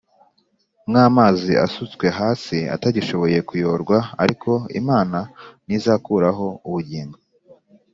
[0.89, 5.19] nk amazi asutswe hasi atagishoboye kuyorwa Ariko Imana
[5.65, 7.17] ntizakuraho ubugingo